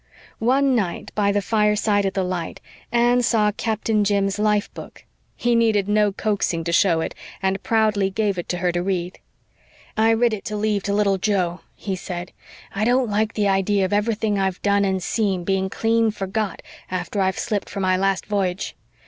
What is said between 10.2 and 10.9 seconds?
it to leave